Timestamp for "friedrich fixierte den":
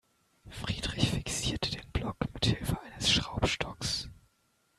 0.49-1.91